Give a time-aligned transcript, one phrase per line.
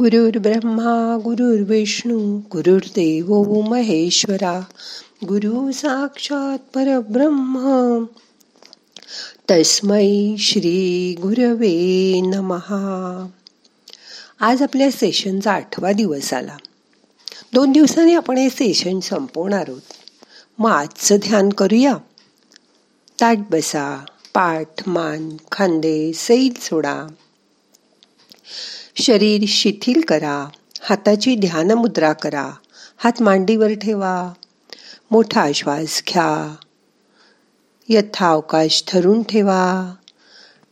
[0.00, 4.60] गुरुर् ब्रह्मा गुरुर्विष्णू गुरुर्देव महेश्वरा
[5.24, 8.04] गुरु साक्षात परब्रह्म.
[9.50, 13.26] तस्मै श्री गुरवे नमहा
[14.40, 16.56] आज आपल्या सेशनचा आठवा दिवस आला.
[17.52, 19.82] दोन दिवसांनी आपण हे सेशन संपवणार आहोत.
[20.58, 21.94] मग आजचं ध्यान करूया.
[23.20, 24.04] ताट बसा
[24.34, 27.06] पाठ मान खांदे सैल सोडा.
[28.98, 30.48] शरीर शिथिल करा.
[30.80, 32.50] हाताची ध्यान मुद्रा करा.
[32.96, 34.32] हात मांडीवर ठेवा.
[35.10, 36.54] मोठा श्वास घ्या.
[37.88, 39.94] यथावकाश धरून ठेवा.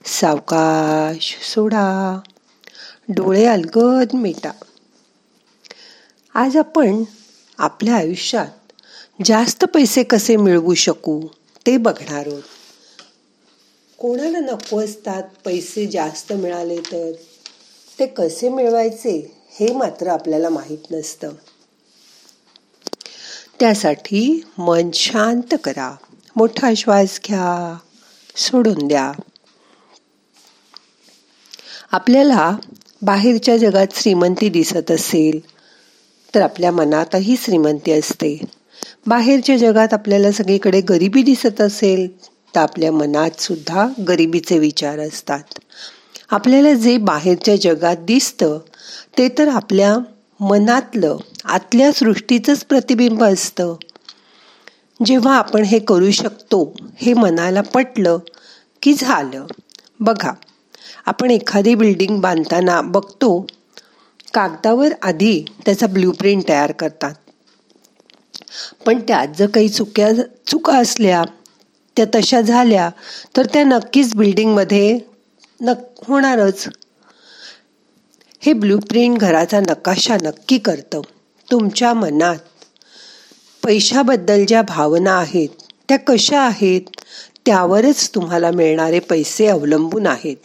[0.04, 2.20] सावकाश सोडा.
[3.08, 4.50] डोळे अलगद मिटा.
[6.34, 7.04] आज आपण
[7.58, 8.72] आपल्या आयुष्यात
[9.24, 11.26] जास्त पैसे कसे मिळवू शकू
[11.66, 12.42] ते बघणार आहोत.
[13.98, 17.12] कोणाला नको असतात पैसे जास्त मिळाले तर?
[17.98, 21.30] ते कसे मिळवायचे हे मात्र आपल्याला माहीत नसतं.
[23.60, 25.96] त्यासाठी मन शांत करा.
[26.36, 27.78] मोठा श्वास घ्या.
[28.36, 29.12] सोडून द्या.
[31.92, 32.56] आपल्याला
[33.02, 35.40] बाहेरच्या जगात श्रीमंती दिसत असेल
[36.34, 38.40] तर आपल्या मनातही श्रीमंती असते.
[39.06, 45.58] बाहेरच्या जगात आपल्याला सगळीकडे गरिबी दिसत असेल तर आपल्या मनात सुद्धा गरिबीचे विचार असतात.
[46.34, 48.58] आपल्याला जे बाहेरच्या जगात दिसतं
[49.18, 49.96] ते तर आपल्या
[50.40, 53.74] मनातलं आतल्या सृष्टीचंच प्रतिबिंब असतं.
[55.06, 58.18] जेव्हा आपण हे करू शकतो हे मनाला पटलं
[58.82, 59.46] की झालं.
[60.00, 60.32] बघा
[61.06, 63.46] आपण एखादी बिल्डिंग बांधताना बघतो
[64.34, 67.14] कागदावर आधी त्याचा ब्ल्यूप्रिंट तयार करतात.
[68.86, 70.12] पण त्यात जर काही चुक्या
[70.46, 71.24] चुका असल्या
[71.96, 72.90] त्या तशा झाल्या
[73.36, 74.98] तर त्या नक्कीच बिल्डिंगमध्ये
[75.64, 76.68] नक होणारच.
[78.40, 81.00] हे ब्लूप्रिंट घराचा नकाशा नक्की करतं.
[81.50, 82.36] तुमच्या मनात
[83.64, 85.48] पैशाबद्दल ज्या भावना आहेत
[85.88, 86.80] त्या कशा आहेत
[87.46, 90.36] त्यावरच तुम्हाला मिळणारे पैसे अवलंबून आहेत.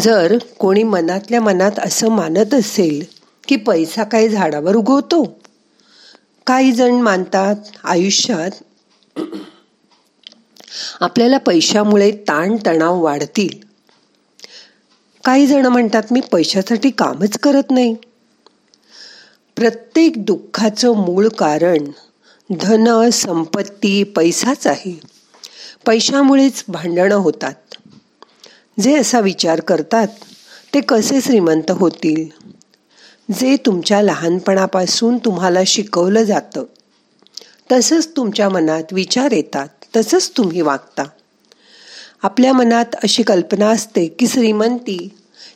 [0.00, 3.04] जर कोणी मनातल्या मनात असं मानत असेल
[3.48, 5.38] की पैसा काही झाडावर उगवतो
[6.46, 8.50] काही जण मानतात आयुष्यात
[11.00, 13.68] आपल्याला पैशामुळे ताणतणाव वाढतील.
[15.24, 17.94] काही जण म्हणतात मी पैशासाठी कामच करत नाही.
[19.56, 21.78] प्रत्येक दुःखाचं मूळ कारण
[22.60, 25.00] धन संपत्ती पैसाच आहे.
[25.86, 27.54] पैशामुळेच भांडणं होतात.
[28.80, 30.08] जे असा विचार करतात
[30.74, 32.28] ते कसे श्रीमंत होतील?
[33.34, 36.64] जे तुमच्या लहानपणापासून तुम्हाला शिकवलं जातं
[37.72, 39.77] तसंच तुमच्या मनात विचार येतात.
[39.96, 41.02] तसंच तुम्ही वागता.
[42.22, 45.08] आपल्या मनात अशी कल्पना असते की श्रीमंती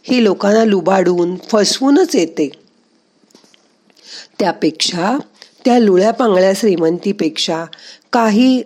[0.03, 2.51] ही लोकांना लुबाडून फसवूनच येते.
[4.39, 5.19] त्यापेक्षा
[5.65, 7.65] त्या लुळ्या पांगळ्या श्रीमंतीपेक्षा
[8.13, 8.63] काही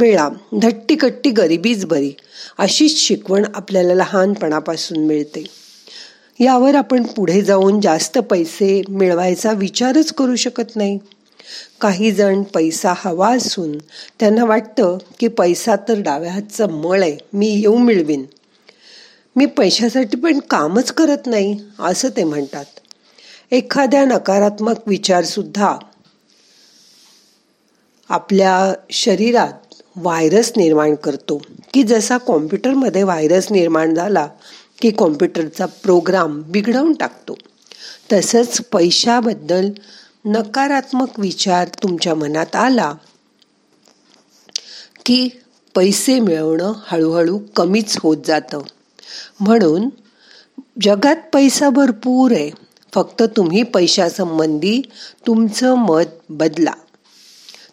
[0.00, 0.28] वेळा
[0.62, 2.12] धट्टीकट्टी गरिबीच बरी
[2.58, 5.46] अशीच शिकवण आपल्याला लहानपणापासून मिळते.
[6.40, 10.98] यावर आपण पुढे जाऊन जास्त पैसे मिळवायचा विचारच करू शकत नाही.
[11.80, 13.78] काही जण पैसा हवा असून
[14.20, 18.24] त्यांना वाटतं की पैसा तर डाव्या हातचं मळ आहे मी येऊ मिळवीन.
[19.36, 22.64] मी पैशासाठी पण कामच करत नाही असं ते म्हणतात.
[23.50, 25.76] एखाद्या नकारात्मक विचारसुद्धा
[28.08, 31.42] आपल्या शरीरात व्हायरस निर्माण करतो.
[31.74, 34.28] की जसा कॉम्प्युटरमध्ये व्हायरस निर्माण झाला
[34.80, 37.34] की कॉम्प्युटरचा प्रोग्राम बिघडवून टाकतो
[38.12, 39.70] तसंच पैशाबद्दल
[40.24, 42.94] नकारात्मक विचार तुमच्या मनात आला
[45.06, 45.28] की
[45.74, 48.60] पैसे मिळवणं हळूहळू कमीच होत जातं.
[49.40, 49.88] म्हणून
[50.82, 52.50] जगात पैसा भरपूर आहे.
[52.94, 54.82] फक्त तुम्ही पैशासंबंधी
[55.26, 56.72] तुमचं मत बदला.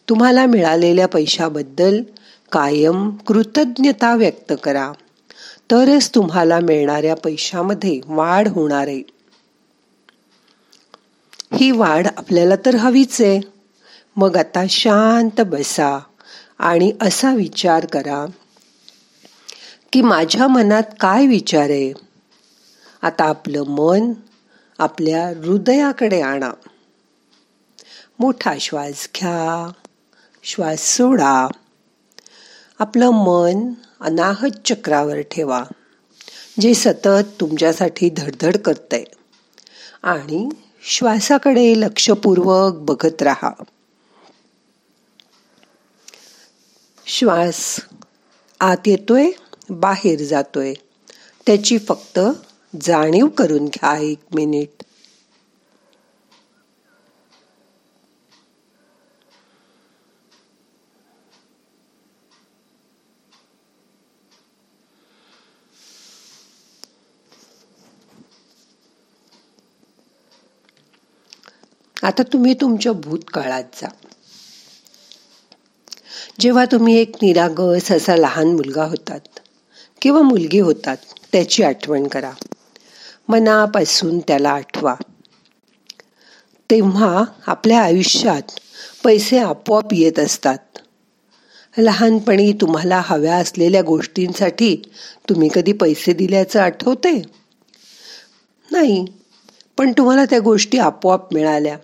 [0.10, 2.04] तुम्हाला मिळालेल्या पैशाबद्दल
[2.52, 4.92] कायम कृतज्ञता व्यक्त करा.
[5.72, 9.19] तरच तुम्हाला मिळणाऱ्या पैशामध्ये वाढ होणार आहे.
[11.60, 13.42] ही वाढ आपल्याला तर हवीच आहे.
[14.16, 16.00] मग आता शांत बसा
[16.60, 18.26] आणि असा विचार करा
[19.94, 21.94] की माझ्या मनात काय विचार आहे?
[23.02, 24.14] आता आपलं मन
[24.78, 26.52] आपल्या हृदयाकडे आणा.
[28.20, 29.72] मोठा श्वास घ्या.
[30.44, 31.48] श्वास सोडा.
[32.80, 35.64] आपलं मन अनाहत चक्रावर ठेवा
[36.60, 39.04] जे सतत तुमच्यासाठी धडधड करतंय.
[40.04, 40.50] आणि
[40.91, 43.63] श्वासाकडे लक्षपूर्वक बघत राहा.
[47.06, 47.80] श्वास
[48.59, 49.31] आत येतोय
[49.69, 50.74] बाहेर जातोय.
[51.45, 52.19] त्याची फक्त
[52.81, 54.83] जाणीव करून घ्या एक मिनिट.
[72.04, 73.88] आता तुम्ही तुमच्या भूतकाळात जा.
[76.40, 79.19] जेव्हा तुम्ही एक निरागस असा लहान मुलगा होतात
[80.01, 80.98] किंवा मुलगी होतात
[81.31, 82.31] त्याची आठवण करा.
[83.28, 84.96] मनापासून त्याला आठवा.
[86.72, 88.42] तेव्हा आपल्या आयुष्यात
[89.04, 90.57] पैसे आपोआप येत असतात.
[91.78, 94.75] लहानपणी तुम्हाला हव्या असलेल्या गोष्टींसाठी
[95.30, 97.22] तुम्ही कधी पैसे दिल्याचं आठवते?
[98.72, 99.06] नाही
[99.78, 101.78] पण तुम्हाला त्या गोष्टी आपोआप मिळाल्या.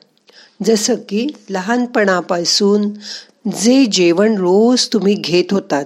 [0.64, 2.90] जसं की लहानपणापासून
[3.62, 5.86] जे जेवण रोज तुम्ही घेत होतात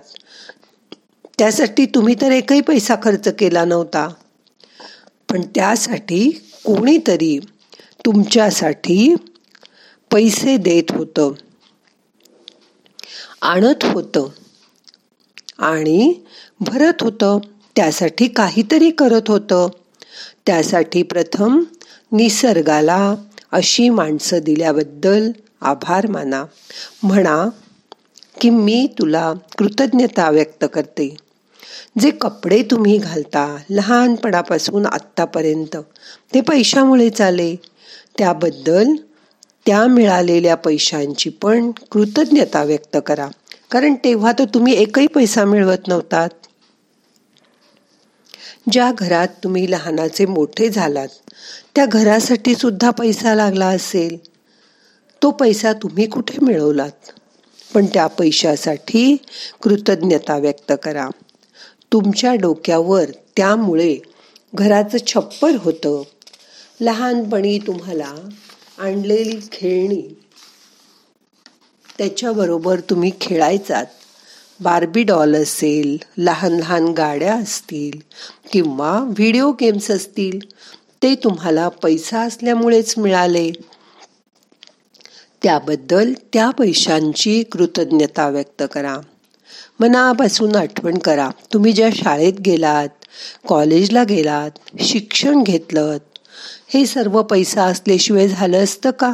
[1.37, 4.07] त्यासाठी तुम्ही तर एकही पैसा खर्च केला नव्हता.
[5.31, 6.29] पण त्यासाठी
[6.65, 7.39] कोणीतरी
[8.05, 9.15] तुमच्यासाठी
[10.11, 11.33] पैसे देत होतं
[13.41, 14.27] आणत होतं
[15.59, 16.13] आणि
[16.59, 17.37] भरत होतं.
[17.75, 19.67] त्यासाठी काहीतरी करत होतं.
[20.45, 21.63] त्यासाठी प्रथम
[22.11, 23.15] निसर्गाला
[23.51, 25.31] अशी माणसं दिल्याबद्दल
[25.61, 26.45] आभार माना.
[27.03, 27.49] म्हणा
[28.41, 31.15] की मी तुला कृतज्ञता व्यक्त करते.
[31.99, 35.77] जे कपडे तुम्ही घालता लहानपणापासून आत्तापर्यंत
[36.33, 37.55] ते पैशामुळे चाले.
[38.17, 38.87] त्याबद्दल
[39.65, 43.27] त्या मिळालेल्या पैशांची पण कृतज्ञता व्यक्त करा.
[43.71, 46.29] कारण तेव्हा तर तुम्ही एकही पैसा मिळवत नव्हतात.
[48.71, 51.07] ज्या घरात तुम्ही लहानाचे मोठे झालात
[51.75, 54.17] त्या घरासाठी सुद्धा पैसा लागला असेल.
[55.23, 57.11] तो पैसा तुम्ही कुठे मिळवलात?
[57.73, 59.17] पण त्या पैशासाठी
[59.61, 61.09] कृतज्ञता व्यक्त करा.
[61.93, 63.05] तुमच्या डोक्यावर
[63.37, 63.97] त्यामुळे
[64.53, 66.03] घराचं छप्पर होतं.
[66.81, 68.29] लहानपणी तुम्हाला
[68.79, 70.19] आणलेली खेळणी
[71.97, 73.85] त्याच्याबरोबर तुम्ही खेळायचात.
[74.61, 77.99] बार्बी डॉल असेल लहान लहान गाड्या असतील
[78.51, 80.39] किंवा व्हिडिओ गेम्स असतील
[81.03, 83.51] ते तुम्हाला पैसा असल्यामुळेच मिळाले.
[85.43, 88.97] त्याबद्दल त्या पैशांची कृतज्ञता व्यक्त करा.
[89.79, 92.89] मनापासून आठवण करा तुम्ही ज्या शाळेत गेलात
[93.47, 94.51] कॉलेजला गेलात
[94.81, 95.97] शिक्षण घेतलं
[96.67, 99.13] हे सर्व पैसा असल्याशिवाय झालं असतं का?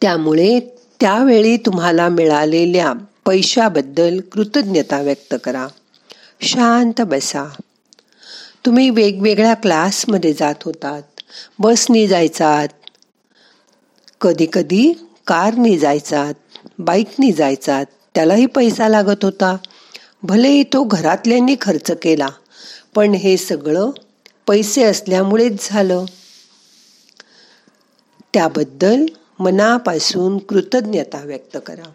[0.00, 0.60] त्यामुळे
[1.00, 2.92] त्यावेळी तुम्हाला मिळालेल्या
[3.26, 5.66] पैशाबद्दल कृतज्ञता व्यक्त करा.
[6.40, 7.44] शांत बसा.
[8.66, 11.02] तुम्ही वेगवेगळ्या क्लासमध्ये जात होतात.
[11.58, 12.68] बसनी जायचात.
[14.20, 14.92] कधी कधी
[15.26, 16.34] कारनी जायचात.
[16.78, 17.86] बाईकने जायचात.
[18.14, 19.56] त्यालाही पैसा लागत होता.
[20.22, 22.28] भलेही तो घरातल्यांनी खर्च केला
[22.94, 23.90] पण हे सगळं
[24.46, 26.04] पैसे असल्यामुळेच झालं.
[28.34, 29.06] त्याबद्दल
[29.38, 31.90] मनापासून कृतज्ञता व्यक्त करा.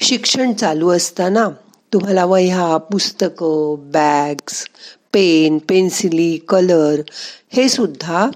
[0.00, 1.48] शिक्षण चालू असताना
[1.92, 4.66] तुम्हाला वह्या पुस्तकं बॅग्स
[5.14, 7.00] पेन पेन्सिली कलर
[7.52, 8.28] हे सुद्धा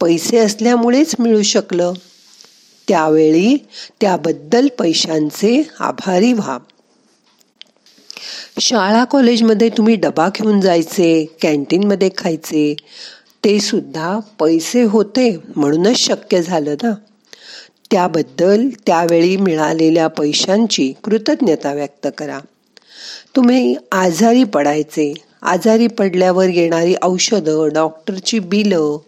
[0.00, 1.92] पैसे असल्यामुळेच मिळू शकलं.
[2.88, 3.56] त्यावेळी
[4.00, 6.58] त्याबद्दल पैशांचे आभारी व्हा.
[8.60, 12.76] शाळा कॉलेजमध्ये तुम्ही डबा घेऊन जायचे कॅन्टीनमध्ये खायचे
[13.44, 16.94] ते सुद्धा पैसे होते म्हणूनच शक्य झालं ना.
[17.90, 22.38] त्याबद्दल त्यावेळी मिळालेल्या पैशांची कृतज्ञता व्यक्त करा.
[23.36, 28.98] तुम्ही आजारी पडायचे आजारी पडल्यावर येणारी औषधं डॉक्टरची बिलं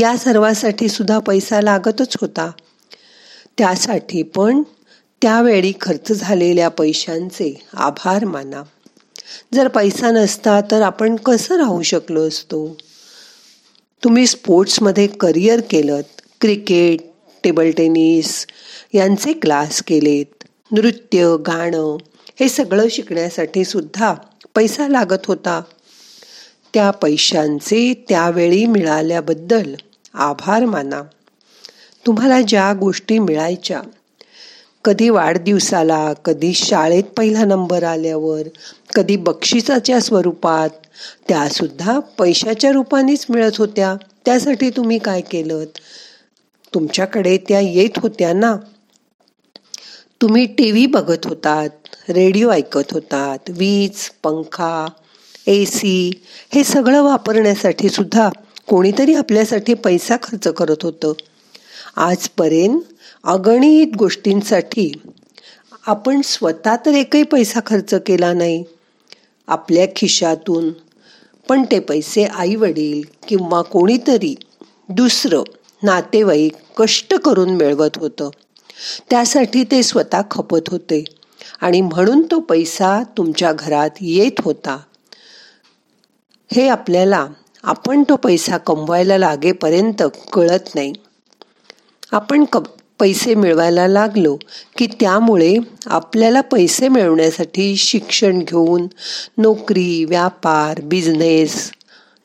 [0.00, 2.50] या सर्वासाठी सुद्धा पैसा लागतच होता.
[3.58, 4.62] त्यासाठी पण
[5.22, 8.62] त्यावेळी खर्च झालेल्या पैशांचे आभार माना.
[9.54, 12.76] जर पैसा नसता तर आपण कसं राहू शकलो असतो?
[14.04, 16.00] तुम्ही स्पोर्ट्समध्ये करिअर केलं
[16.40, 17.00] क्रिकेट
[17.44, 18.46] टेबल टेनिस
[18.94, 21.96] यांचे क्लास केलेत नृत्य गाणं
[22.40, 24.14] हे सगळं शिकण्यासाठी सुद्धा
[24.54, 25.60] पैसा लागत होता.
[26.74, 29.74] त्या पैशांचे त्यावेळी मिळाल्याबद्दल
[30.14, 31.02] आभार माना.
[32.06, 33.80] तुम्हाला ज्या गोष्टी मिळायच्या
[34.84, 38.48] कधी वाढदिवसाला कधी शाळेत पहिला नंबर आल्यावर
[38.94, 40.70] कधी बक्षिसाच्या स्वरूपात
[41.28, 43.94] त्यासुद्धा पैशाच्या रूपानेच मिळत होत्या.
[44.24, 45.64] त्यासाठी तुम्ही काय केलं
[46.74, 48.56] तुमच्याकडे त्या येत होत्या ना?
[50.22, 53.38] तुम्ही टी व्ही बघत होतात रेडिओ ऐकत होतात.
[53.48, 54.86] वीज पंखा
[55.46, 56.22] ए सी
[56.54, 58.28] हे सगळं वापरण्यासाठी सुद्धा
[58.68, 61.12] कोणीतरी आपल्यासाठी पैसा खर्च करत होतं.
[61.96, 62.80] आजपर्यंत
[63.24, 64.92] अगणित गोष्टींसाठी
[65.86, 68.64] आपण स्वतः तर एकही पैसा खर्च केला नाही.
[69.46, 70.70] आपल्या खिशातून
[71.48, 74.34] पण ते पैसे आई वडील किंवा कोणीतरी
[74.88, 75.42] दुसरं
[75.82, 78.30] नातेवाईक कष्ट करून मिळवत होतं.
[79.10, 81.04] त्यासाठी ते स्वतः खपत होते.
[81.62, 84.78] आणि म्हणून तो पैसा तुमच्या घरात येत होता.
[86.50, 87.26] हे आपल्याला
[87.62, 90.02] आपण तो पैसा कमवायला लागेपर्यंत
[90.32, 90.92] कळत नाही.
[92.12, 92.58] आपण क
[93.00, 94.36] पैसे मिळवायला लागलो
[94.76, 95.54] की त्यामुळे
[95.86, 98.86] आपल्याला पैसे मिळवण्यासाठी शिक्षण घेऊन
[99.38, 101.70] नोकरी व्यापार बिझनेस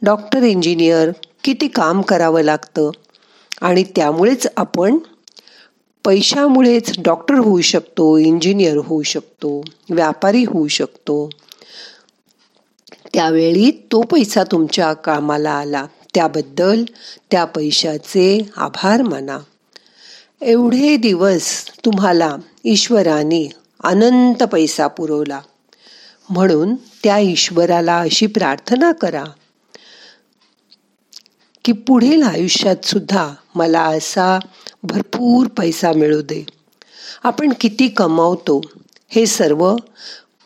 [0.01, 1.11] डॉक्टर इंजिनियर
[1.43, 2.89] किती काम करावं लागतं?
[3.61, 4.97] आणि त्यामुळेच आपण
[6.07, 11.29] पैशामुळेच डॉक्टर होऊ शकतो इंजिनियर होऊ शकतो व्यापारी होऊ शकतो.
[13.13, 15.85] त्यावेळी तो पैसा तुमच्या कामाला आला.
[16.13, 16.83] त्याबद्दल
[17.31, 19.39] त्या पैशाचे आभार माना.
[20.41, 23.51] एवढे दिवस तुम्हाला ईश्वराने
[23.83, 25.41] अनंत पैसा पुरवला.
[26.29, 29.23] म्हणून त्या ईश्वराला अशी प्रार्थना करा
[31.65, 34.39] की पुढील आयुष्यात सुद्धा मला असा
[34.87, 36.45] भरपूर पैसा मिळू दे.
[37.23, 38.61] आपण किती कमावतो
[39.09, 39.75] हे सर्व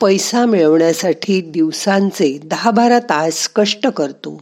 [0.01, 4.41] पैसा मिळवण्यासाठी दिवसांचे दहा बारा तास कष्ट करतो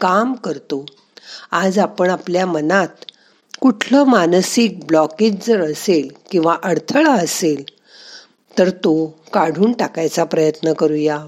[0.00, 0.86] काम करतो.
[1.52, 3.04] आज आपण आपल्या मनात
[3.60, 7.64] कुठलं मानसिक ब्लॉकेज जर असेल किंवा अडथळा असेल
[8.58, 11.24] तर तो काढून टाकायचा प्रयत्न करूया.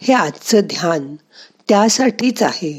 [0.00, 1.16] हे आजचं ध्यान
[1.68, 2.78] त्यासाठीच आहे.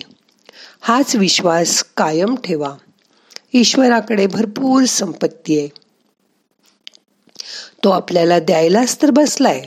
[0.82, 2.76] हाच विश्वास कायम ठेवा.
[3.54, 5.68] ईश्वराकडे भरपूर संपत्ती आहे.
[7.84, 9.62] तो आपल्याला द्यायलाच तर बसलाय.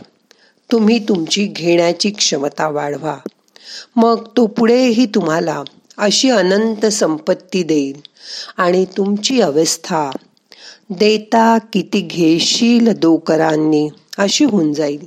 [0.73, 3.17] तुम्ही तुमची घेण्याची क्षमता वाढवा.
[3.97, 5.63] मग तो पुढेही तुम्हाला
[5.99, 8.01] अशी अनंत संपत्ती देईल
[8.57, 10.11] आणि तुमची अवस्था
[10.91, 13.89] देता किती घेशील दोकरांनी
[14.19, 15.05] अशी होऊन जाईल.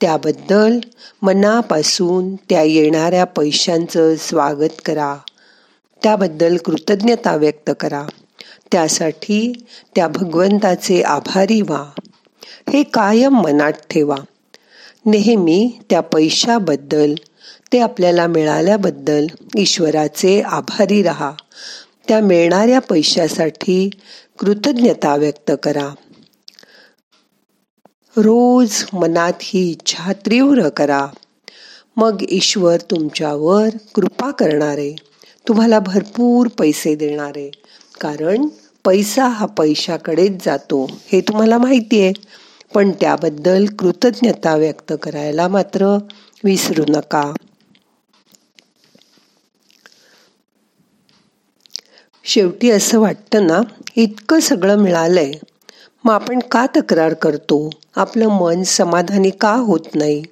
[0.00, 0.78] त्याबद्दल
[1.22, 5.16] मनापासून त्या येणाऱ्या पैशांचं स्वागत करा.
[6.02, 8.06] त्याबद्दल कृतज्ञता व्यक्त करा.
[8.72, 11.84] त्यासाठी त्या भगवंताचे आभारी व्हा.
[12.72, 14.16] हे कायम मनात ठेवा.
[15.06, 17.14] नेहमी त्या पैशाबद्दल
[17.72, 19.26] ते आपल्याला मिळाल्याबद्दल
[19.56, 21.32] ईश्वराचे आभारी रहा.
[22.08, 23.90] त्या मिळणाऱ्या पैशासाठी
[24.38, 25.88] कृतज्ञता व्यक्त करा.
[28.16, 31.06] रोज मनात ही इच्छा तीव्र करा.
[31.96, 34.96] मग ईश्वर तुमच्यावर कृपा करणारे.
[35.48, 37.50] तुम्हाला भरपूर पैसे देणारे
[38.00, 38.46] कारण
[38.84, 42.12] पैसा हा पैशाकडेच जातो हे तुम्हाला माहिती आहे
[42.74, 45.86] पण त्याबद्दल कृतज्ञता व्यक्त करायला मात्र
[46.44, 47.32] विसरू नका.
[52.24, 53.60] शेवटी असं वाटतं ना
[53.96, 55.32] इतकं सगळं मिळालंय.
[56.04, 57.70] मग आपण का तक्रार करतो?
[57.96, 60.22] आपलं मन समाधानी का होत नाही?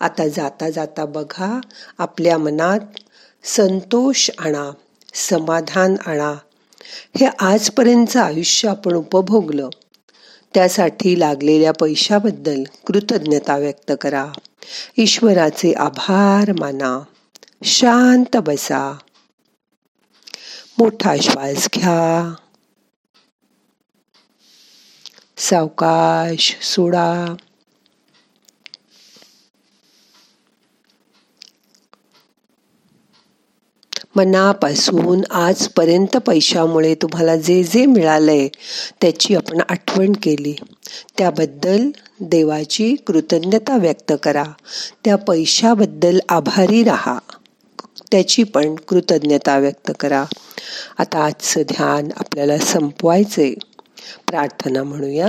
[0.00, 1.60] आता जाता जाता बघा
[1.98, 3.01] आपल्या मनात
[3.44, 4.70] संतोष आणा
[5.14, 6.34] समाधान आणा.
[7.20, 9.68] हे आजपर्यंतचं आयुष्य आपण उपभोगलं.
[10.54, 14.26] त्यासाठी लागलेल्या पैशाबद्दल कृतज्ञता व्यक्त करा.
[14.96, 17.04] ईश्वराचे आभार माना.
[17.64, 18.98] शांत बसा.
[20.78, 22.34] मोठा श्वास घ्या.
[25.36, 27.34] सावकाश सोडा.
[34.16, 38.48] मनापासून आजपर्यंत पैशामुळे तुम्हाला जे जे मिळालंय
[39.00, 40.56] त्याची आपण आठवण केली.
[41.18, 41.90] त्याबद्दल
[42.20, 44.44] देवाची कृतज्ञता व्यक्त करा.
[45.04, 47.18] त्या पैशाबद्दल आभारी राहा.
[48.12, 50.24] त्याची पण कृतज्ञता व्यक्त करा.
[50.98, 53.54] आता आजचं ध्यान आपल्याला संपवायचे
[54.28, 55.28] प्रार्थना म्हणूया.